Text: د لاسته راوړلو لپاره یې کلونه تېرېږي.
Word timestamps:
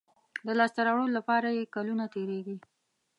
د 0.45 0.47
لاسته 0.59 0.79
راوړلو 0.87 1.15
لپاره 1.17 1.47
یې 1.57 1.71
کلونه 1.75 2.05
تېرېږي. 2.13 2.57